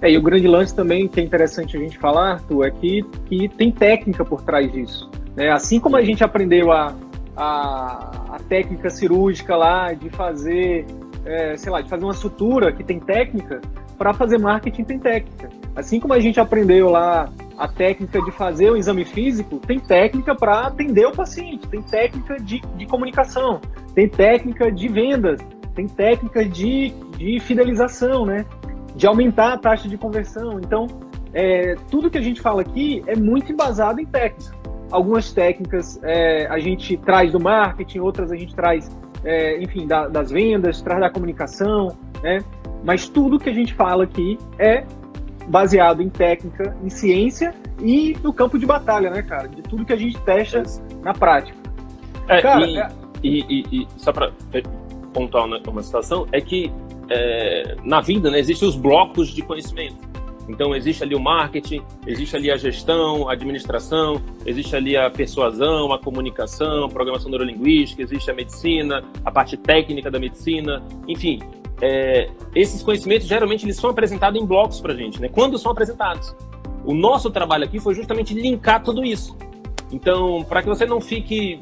[0.00, 3.02] É, e o grande lance também que é interessante a gente falar, Arthur, é que,
[3.26, 5.10] que tem técnica por trás disso.
[5.36, 5.50] Né?
[5.50, 6.96] Assim como a gente aprendeu a,
[7.36, 10.86] a, a técnica cirúrgica lá de fazer,
[11.24, 13.60] é, sei lá, de fazer uma sutura que tem técnica,
[13.98, 15.50] para fazer marketing tem técnica.
[15.76, 20.34] Assim como a gente aprendeu lá a técnica de fazer o exame físico, tem técnica
[20.34, 23.60] para atender o paciente, tem técnica de, de comunicação,
[23.94, 25.38] tem técnica de vendas,
[25.74, 28.46] tem técnica de, de fidelização, né?
[28.96, 30.58] De aumentar a taxa de conversão.
[30.58, 30.86] Então,
[31.34, 34.56] é, tudo que a gente fala aqui é muito embasado em técnica.
[34.90, 38.90] Algumas técnicas é, a gente traz do marketing, outras a gente traz,
[39.24, 42.42] é, enfim, da, das vendas, traz da comunicação, né?
[42.84, 44.84] Mas tudo que a gente fala aqui é
[45.48, 49.48] baseado em técnica, em ciência e no campo de batalha, né, cara?
[49.48, 50.62] De tudo que a gente testa
[51.02, 51.58] na prática.
[52.28, 52.88] É, cara, e, é...
[53.22, 54.32] e, e, e, só para
[55.12, 56.72] pontuar uma situação, é que
[57.10, 60.09] é, na vida né, existem os blocos de conhecimento.
[60.50, 65.92] Então, existe ali o marketing, existe ali a gestão, a administração, existe ali a persuasão,
[65.92, 71.40] a comunicação, a programação neurolinguística, existe a medicina, a parte técnica da medicina, enfim
[71.80, 75.28] é, esses conhecimentos geralmente eles são apresentados em blocos para a gente, né?
[75.28, 76.34] Quando são apresentados.
[76.84, 79.36] O nosso trabalho aqui foi justamente linkar tudo isso.
[79.92, 81.60] Então, para que você não fique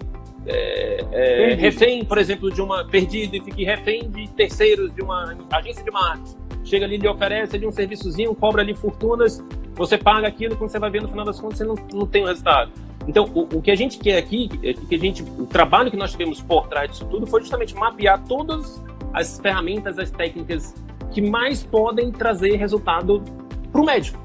[0.51, 5.37] é, é, refém, por exemplo, de uma perdido e fique refém de terceiros de uma
[5.53, 6.37] agência de marketing.
[6.65, 10.79] Chega ali, lhe oferece ali um serviçozinho, cobra ali fortunas, você paga aquilo, quando você
[10.79, 12.73] vai ver no final das contas, você não, não tem o resultado.
[13.07, 15.97] Então, o, o que a gente quer aqui, é que a gente, o trabalho que
[15.97, 18.83] nós tivemos por trás disso tudo foi justamente mapear todas
[19.13, 20.75] as ferramentas, as técnicas
[21.11, 23.23] que mais podem trazer resultado
[23.71, 24.19] para o médico.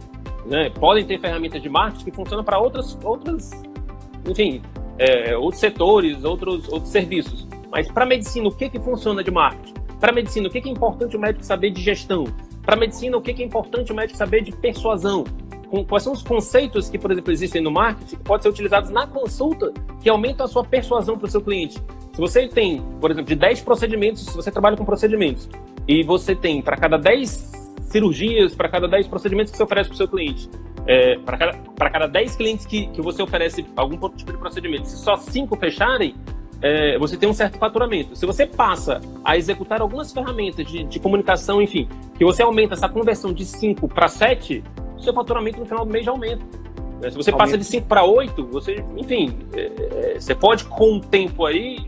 [0.45, 0.69] Né?
[0.69, 3.51] Podem ter ferramentas de marketing que funcionam para outras, outras,
[4.27, 4.61] enfim,
[4.97, 7.47] é, outros setores, outros, outros serviços.
[7.71, 9.73] Mas para medicina, o que, que funciona de marketing?
[9.99, 12.25] Para medicina, o que, que é importante o médico saber de gestão?
[12.61, 15.23] Para medicina, o que, que é importante o médico saber de persuasão?
[15.87, 19.07] Quais são os conceitos que, por exemplo, existem no marketing que podem ser utilizados na
[19.07, 21.81] consulta que aumentam a sua persuasão para o seu cliente?
[22.13, 25.49] Se você tem, por exemplo, de 10 procedimentos, se você trabalha com procedimentos,
[25.87, 27.51] e você tem para cada 10
[27.81, 30.49] cirurgias, para cada 10 procedimentos que você oferece para o seu cliente,
[30.87, 34.97] é, para cada, cada 10 clientes que, que você oferece algum tipo de procedimento, se
[34.97, 36.15] só 5 fecharem,
[36.61, 38.15] é, você tem um certo faturamento.
[38.15, 42.87] Se você passa a executar algumas ferramentas de, de comunicação, enfim, que você aumenta essa
[42.87, 44.63] conversão de 5 para 7,
[44.99, 46.43] seu faturamento no final do mês já aumenta.
[47.01, 47.37] É, se você aumenta.
[47.37, 51.85] passa de 5 para 8, você, enfim, é, é, você pode com o tempo aí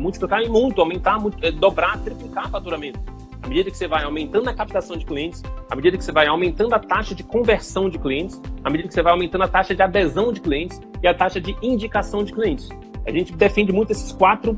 [0.00, 2.98] multiplicar em muito, aumentar, é, dobrar, triplicar o faturamento.
[3.42, 6.26] À medida que você vai aumentando a captação de clientes, à medida que você vai
[6.26, 9.74] aumentando a taxa de conversão de clientes, à medida que você vai aumentando a taxa
[9.74, 12.68] de adesão de clientes e a taxa de indicação de clientes.
[13.06, 14.54] A gente defende muito esses quatro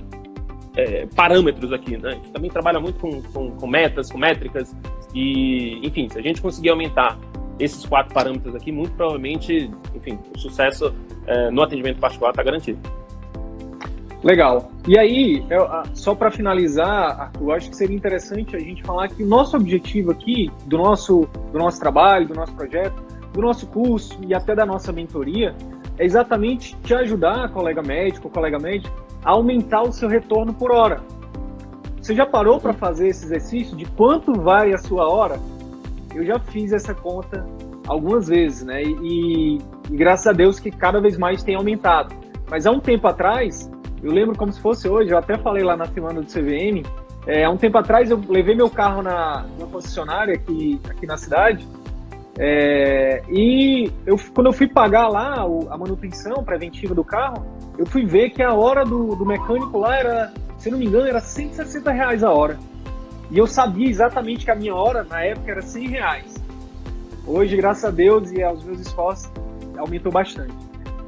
[0.77, 2.11] é, parâmetros aqui, né?
[2.11, 4.75] A gente também trabalha muito com, com, com, metas, com métricas,
[5.15, 7.19] e, enfim, se a gente conseguir aumentar
[7.59, 10.93] esses quatro parâmetros aqui, muito provavelmente, enfim, o sucesso
[11.27, 12.81] é, no atendimento particular está garantido.
[14.23, 14.71] Legal.
[14.87, 19.23] E aí, eu, só para finalizar, Arthur, acho que seria interessante a gente falar que
[19.23, 24.19] o nosso objetivo aqui, do nosso, do nosso trabalho, do nosso projeto, do nosso curso
[24.27, 25.55] e até da nossa mentoria,
[25.99, 31.01] é exatamente te ajudar, colega médico, colega médico, a aumentar o seu retorno por hora.
[32.01, 35.39] Você já parou para fazer esse exercício de quanto vai a sua hora?
[36.15, 37.45] Eu já fiz essa conta
[37.87, 38.83] algumas vezes, né?
[38.83, 39.59] E,
[39.91, 42.15] e graças a Deus que cada vez mais tem aumentado.
[42.51, 43.71] Mas há um tempo atrás,
[44.03, 46.87] eu lembro como se fosse hoje, eu até falei lá na semana do CVM,
[47.27, 51.67] é, há um tempo atrás eu levei meu carro na, concessionária aqui, aqui na cidade
[52.39, 57.45] é, e eu, quando eu fui pagar lá o, a manutenção preventiva do carro,
[57.77, 61.07] eu fui ver que a hora do, do mecânico lá era, se não me engano,
[61.07, 62.59] era 160 reais a hora.
[63.31, 66.35] E eu sabia exatamente que a minha hora, na época, era 100 reais.
[67.27, 69.31] Hoje, graças a Deus e aos meus esforços,
[69.77, 70.53] aumentou bastante.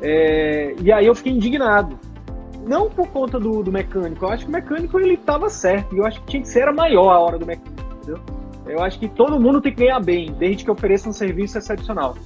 [0.00, 1.98] É, e aí eu fiquei indignado.
[2.66, 5.94] Não por conta do, do mecânico, eu acho que o mecânico ele estava certo.
[5.94, 8.20] E eu acho que tinha que ser era maior a hora do mecânico, entendeu?
[8.66, 12.16] Eu acho que todo mundo tem que ganhar bem, desde que ofereça um serviço excepcional.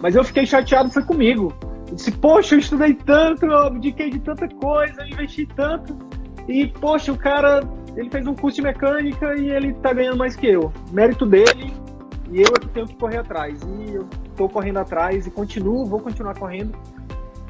[0.00, 1.52] Mas eu fiquei chateado, foi comigo.
[1.88, 5.96] Eu disse, poxa, eu estudei tanto, eu abdiquei de tanta coisa, eu investi tanto.
[6.46, 7.62] E, poxa, o cara,
[7.96, 10.72] ele fez um curso de mecânica e ele tá ganhando mais que eu.
[10.92, 11.72] Mérito dele,
[12.30, 13.60] e eu é que tenho que correr atrás.
[13.62, 14.06] E eu
[14.36, 16.78] tô correndo atrás e continuo, vou continuar correndo.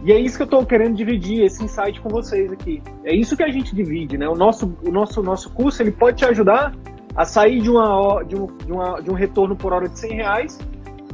[0.04, 2.82] E é isso que eu estou querendo dividir, esse insight com vocês aqui.
[3.04, 4.28] É isso que a gente divide, né?
[4.28, 6.72] O nosso, o nosso, nosso curso, ele pode te ajudar
[7.16, 10.14] a sair de, uma, de, um, de, uma, de um retorno por hora de 100
[10.14, 10.58] reais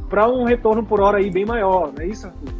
[0.07, 2.53] para um retorno por hora aí bem maior, não é isso, Arthur?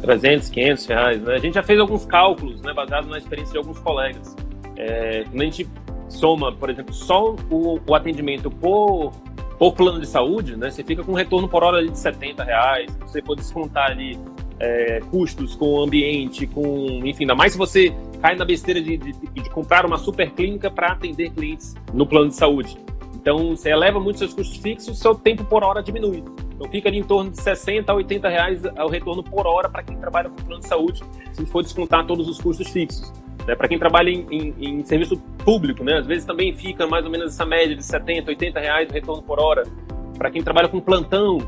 [0.00, 1.34] 300, 500 reais, né?
[1.34, 4.34] A gente já fez alguns cálculos, né, baseado na experiência de alguns colegas.
[4.76, 5.68] É, quando a gente
[6.08, 9.12] soma, por exemplo, só o, o, atendimento por,
[9.58, 12.90] por plano de saúde, né, você fica com um retorno por hora de 70 reais.
[12.90, 14.18] Se você for descontar ali
[14.58, 18.96] é, custos com o ambiente, com, enfim, ainda mais se você cai na besteira de,
[18.96, 22.76] de, de comprar uma super clínica para atender clientes no plano de saúde.
[23.14, 26.22] Então, você eleva muito seus custos fixos, seu tempo por hora diminui.
[26.54, 29.82] Então, fica ali em torno de 60 a 80 reais o retorno por hora para
[29.82, 33.12] quem trabalha com plano de saúde, se for descontar todos os custos fixos.
[33.46, 33.54] Né?
[33.54, 35.98] Para quem trabalha em, em, em, serviço público, né?
[35.98, 39.22] às vezes também fica mais ou menos essa média de 70, 80 reais o retorno
[39.22, 39.64] por hora.
[40.16, 41.38] Para quem trabalha com plantão,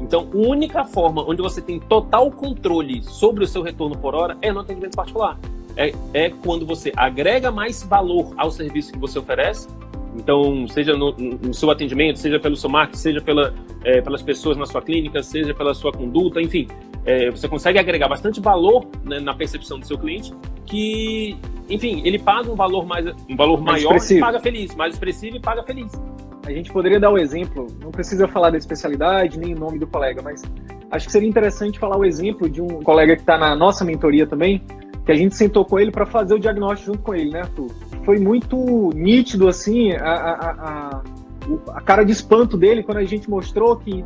[0.00, 4.36] então, a única forma onde você tem total controle sobre o seu retorno por hora
[4.40, 5.38] é no atendimento particular.
[5.76, 9.68] É, é quando você agrega mais valor ao serviço que você oferece.
[10.16, 14.56] Então, seja no, no seu atendimento, seja pelo seu marketing, seja pela, é, pelas pessoas
[14.56, 16.66] na sua clínica, seja pela sua conduta, enfim,
[17.04, 20.34] é, você consegue agregar bastante valor né, na percepção do seu cliente,
[20.66, 21.36] que,
[21.68, 24.18] enfim, ele paga um valor mais, um valor mais maior expressivo.
[24.18, 25.92] e paga feliz, mais expressivo e paga feliz.
[26.50, 29.78] A gente poderia dar o um exemplo, não precisa falar da especialidade nem o nome
[29.78, 30.42] do colega, mas
[30.90, 34.26] acho que seria interessante falar o exemplo de um colega que está na nossa mentoria
[34.26, 34.60] também,
[35.06, 37.70] que a gente sentou com ele para fazer o diagnóstico junto com ele, né, Arthur?
[38.04, 41.02] Foi muito nítido, assim, a, a, a,
[41.68, 44.04] a cara de espanto dele quando a gente mostrou que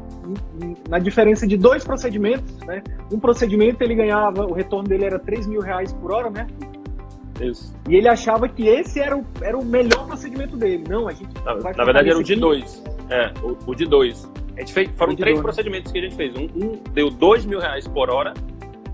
[0.89, 5.47] na diferença de dois procedimentos, né, um procedimento ele ganhava, o retorno dele era 3
[5.47, 6.47] mil reais por hora, né,
[7.41, 7.75] isso.
[7.89, 10.85] E ele achava que esse era o, era o melhor procedimento dele.
[10.89, 11.33] Não, a gente.
[11.45, 12.83] Na, na verdade, era o de dois.
[13.11, 14.31] É, o, o, de dois.
[14.57, 16.35] A gente fez, foram três dois, procedimentos que a gente fez.
[16.37, 18.35] Um, um, deu dois mil reais por hora,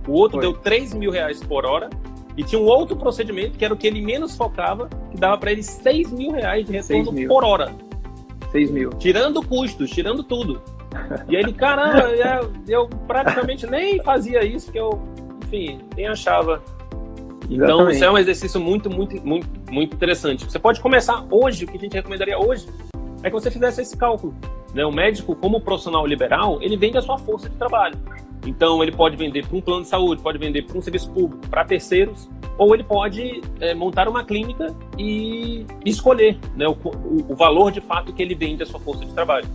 [0.06, 0.50] o outro Foi.
[0.50, 1.90] deu três mil reais por hora,
[2.36, 5.52] e tinha um outro procedimento que era o que ele menos focava, que dava para
[5.52, 7.74] ele seis mil reais de retorno por hora.
[8.50, 8.90] Seis mil.
[8.90, 10.62] Tirando custos, tirando tudo.
[11.28, 15.00] E ele, caramba, eu, eu praticamente nem fazia isso, que eu,
[15.44, 16.60] enfim, nem achava
[17.50, 17.94] então, Exatamente.
[17.96, 20.44] isso é um exercício muito, muito, muito, muito interessante.
[20.44, 22.66] Você pode começar hoje, o que a gente recomendaria hoje
[23.22, 24.34] é que você fizesse esse cálculo.
[24.72, 24.84] Né?
[24.86, 27.98] O médico, como profissional liberal, ele vende a sua força de trabalho.
[28.46, 31.46] Então, ele pode vender para um plano de saúde, pode vender para um serviço público,
[31.48, 37.34] para terceiros, ou ele pode é, montar uma clínica e escolher né, o, o, o
[37.34, 39.46] valor de fato que ele vende a sua força de trabalho.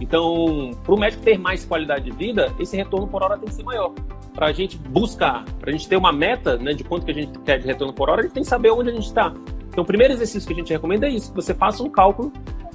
[0.00, 3.54] Então, para o médico ter mais qualidade de vida, esse retorno por hora tem que
[3.54, 3.92] ser maior
[4.34, 7.14] para a gente buscar, para a gente ter uma meta né, de quanto que a
[7.14, 9.32] gente quer de retorno por hora, a gente tem que saber onde a gente está.
[9.68, 12.32] Então, o primeiro exercício que a gente recomenda é isso, que você faça um cálculo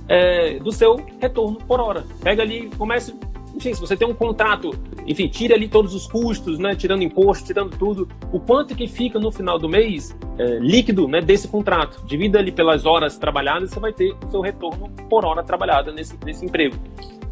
[0.07, 2.05] é, do seu retorno por hora.
[2.23, 3.13] Pega ali, comece,
[3.59, 4.71] enfim, se você tem um contrato,
[5.05, 9.19] enfim, tire ali todos os custos, né, tirando imposto, tirando tudo, o quanto que fica
[9.19, 12.01] no final do mês é, líquido né, desse contrato.
[12.05, 16.17] Divida ali pelas horas trabalhadas, você vai ter o seu retorno por hora trabalhada nesse,
[16.25, 16.77] nesse emprego.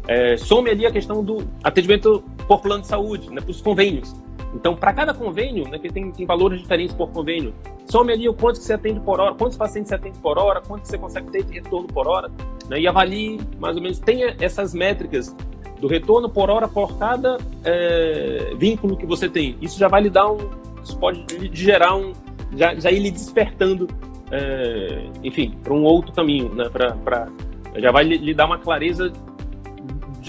[0.06, 4.14] É, some ali a questão do atendimento por plano de saúde, né, para os convênios.
[4.54, 7.54] Então, para cada convênio, né, que tem, tem valores diferentes por convênio,
[7.86, 10.60] some ali o quanto que você atende por hora, quantos pacientes você atende por hora,
[10.60, 12.30] quanto que você consegue ter de retorno por hora,
[12.68, 15.34] né, e avalie mais ou menos, tenha essas métricas
[15.80, 19.56] do retorno por hora por cada é, vínculo que você tem.
[19.60, 20.38] Isso já vai lhe dar um,
[20.82, 22.12] isso pode gerar um,
[22.56, 23.88] já, já ir lhe despertando,
[24.30, 27.28] é, enfim, para um outro caminho, né, para
[27.76, 29.12] já vai lhe, lhe dar uma clareza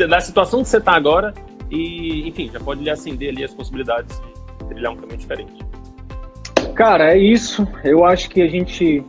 [0.08, 1.34] da situação que você está agora
[1.70, 5.66] e, enfim, já pode lhe acender ali as possibilidades de trilhar um caminho diferente.
[6.76, 7.68] Cara, é isso.
[7.84, 9.04] Eu acho que a gente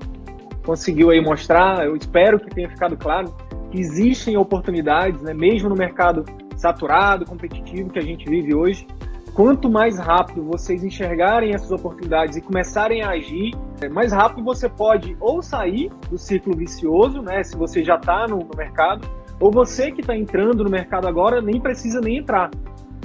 [0.64, 3.34] conseguiu aí mostrar, eu espero que tenha ficado claro
[3.70, 6.24] que existem oportunidades, né, mesmo no mercado
[6.56, 8.86] saturado, competitivo que a gente vive hoje.
[9.32, 14.68] Quanto mais rápido vocês enxergarem essas oportunidades e começarem a agir, é, mais rápido você
[14.68, 19.08] pode ou sair do ciclo vicioso, né, se você já está no, no mercado,
[19.38, 22.50] ou você que está entrando no mercado agora nem precisa nem entrar.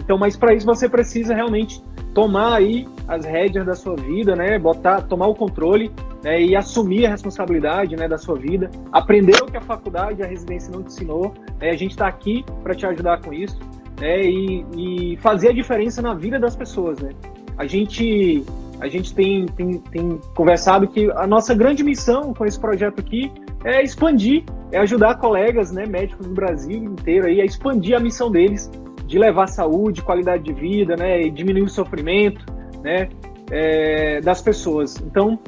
[0.05, 1.83] Então, mas para isso você precisa realmente
[2.13, 4.57] tomar aí as rédeas da sua vida, né?
[4.59, 5.91] Botar, tomar o controle
[6.23, 6.41] né?
[6.41, 10.71] e assumir a responsabilidade né, da sua vida, aprender o que a faculdade, a residência
[10.71, 11.33] não te ensinou.
[11.59, 11.71] Né?
[11.71, 13.59] A gente está aqui para te ajudar com isso
[13.99, 14.23] né?
[14.23, 17.09] e, e, fazer a diferença na vida das pessoas, né?
[17.57, 18.45] A gente
[18.79, 23.31] a gente tem, tem, tem conversado que a nossa grande missão com esse projeto aqui
[23.63, 28.29] é expandir, é ajudar colegas, né, médicos do Brasil inteiro aí a expandir a missão
[28.29, 28.69] deles
[29.15, 32.45] de levar saúde, qualidade de vida, né, e diminuir o sofrimento,
[32.83, 33.07] né,
[33.49, 34.97] é, das pessoas.
[34.99, 35.39] Então,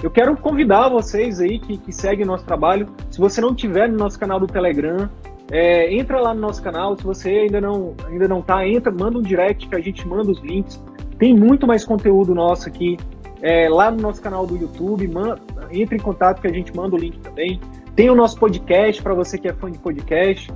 [0.00, 3.98] eu quero convidar vocês aí que, que seguem nosso trabalho, se você não tiver no
[3.98, 5.10] nosso canal do Telegram,
[5.50, 9.18] é, entra lá no nosso canal, se você ainda não ainda não tá, entra, manda
[9.18, 10.80] um direct que a gente manda os links.
[11.18, 12.96] Tem muito mais conteúdo nosso aqui
[13.42, 15.40] é, lá no nosso canal do YouTube, manda,
[15.72, 17.58] entre em contato que a gente manda o link também.
[17.96, 20.52] Tem o nosso podcast para você que é fã de podcast.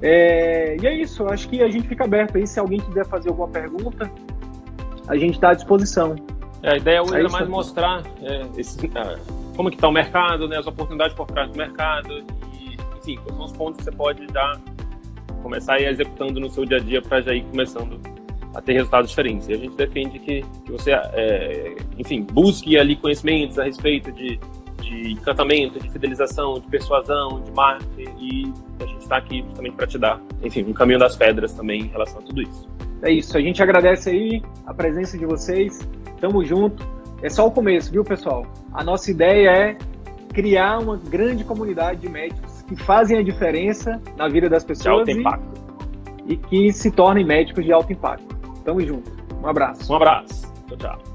[0.00, 2.46] É, e é isso, eu acho que a gente fica aberto aí.
[2.46, 4.10] Se alguém quiser fazer alguma pergunta,
[5.08, 6.14] a gente está à disposição.
[6.62, 9.18] É, a ideia hoje é, é mais mostrar é, esse, uh,
[9.56, 13.36] como que está o mercado, né, as oportunidades por trás do mercado e, enfim, quais
[13.36, 14.60] são os pontos que você pode já
[15.42, 18.00] começar a ir executando no seu dia a dia para já ir começando
[18.54, 19.48] a ter resultados diferentes.
[19.48, 24.38] E a gente defende que, que você, é, enfim, busque ali conhecimentos a respeito de,
[24.82, 28.52] de encantamento, de fidelização, de persuasão, de marketing, e
[29.08, 32.22] está aqui justamente para te dar, enfim, um caminho das pedras também em relação a
[32.22, 32.68] tudo isso.
[33.02, 35.88] É isso, a gente agradece aí a presença de vocês,
[36.20, 36.86] tamo junto.
[37.22, 38.46] É só o começo, viu, pessoal?
[38.72, 39.76] A nossa ideia é
[40.32, 45.04] criar uma grande comunidade de médicos que fazem a diferença na vida das pessoas.
[45.04, 45.60] De alto impacto.
[46.26, 48.36] E, e que se tornem médicos de alto impacto.
[48.64, 49.10] Tamo junto.
[49.42, 49.90] Um abraço.
[49.92, 50.52] Um abraço.
[50.68, 51.07] Tchau, tchau.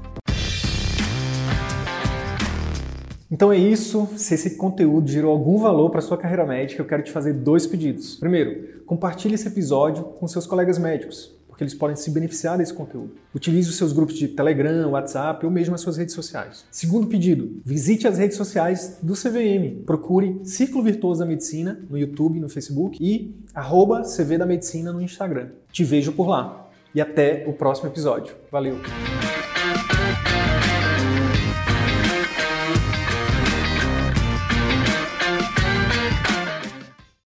[3.30, 4.08] Então é isso.
[4.16, 7.66] Se esse conteúdo gerou algum valor para sua carreira médica, eu quero te fazer dois
[7.66, 8.16] pedidos.
[8.16, 13.14] Primeiro, compartilhe esse episódio com seus colegas médicos, porque eles podem se beneficiar desse conteúdo.
[13.34, 16.64] Utilize os seus grupos de Telegram, WhatsApp ou mesmo as suas redes sociais.
[16.70, 19.84] Segundo pedido, visite as redes sociais do CVM.
[19.86, 25.00] Procure Círculo Virtuoso da Medicina no YouTube, no Facebook e arroba CV da Medicina no
[25.00, 25.50] Instagram.
[25.72, 28.34] Te vejo por lá e até o próximo episódio.
[28.50, 28.76] Valeu!